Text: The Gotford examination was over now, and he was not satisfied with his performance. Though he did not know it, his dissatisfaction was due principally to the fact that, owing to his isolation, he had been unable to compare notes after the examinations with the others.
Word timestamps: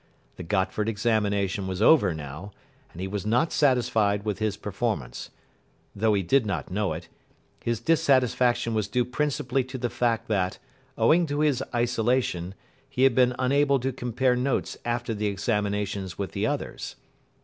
The 0.35 0.41
Gotford 0.43 0.89
examination 0.89 1.67
was 1.67 1.79
over 1.79 2.11
now, 2.11 2.53
and 2.91 2.99
he 2.99 3.07
was 3.07 3.23
not 3.23 3.51
satisfied 3.53 4.25
with 4.25 4.39
his 4.39 4.57
performance. 4.57 5.29
Though 5.95 6.15
he 6.15 6.23
did 6.23 6.43
not 6.43 6.71
know 6.71 6.93
it, 6.93 7.07
his 7.63 7.79
dissatisfaction 7.79 8.73
was 8.73 8.87
due 8.87 9.05
principally 9.05 9.63
to 9.65 9.77
the 9.77 9.91
fact 9.91 10.27
that, 10.27 10.57
owing 10.97 11.27
to 11.27 11.41
his 11.41 11.63
isolation, 11.71 12.55
he 12.89 13.03
had 13.03 13.13
been 13.13 13.35
unable 13.37 13.79
to 13.79 13.93
compare 13.93 14.35
notes 14.35 14.75
after 14.85 15.13
the 15.13 15.27
examinations 15.27 16.17
with 16.17 16.31
the 16.31 16.47
others. 16.47 16.95